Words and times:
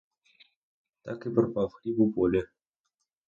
Так 1.09 1.23
і 1.29 1.33
пропав 1.35 1.71
хліб 1.73 1.99
у 2.05 2.09
полі. 2.15 2.43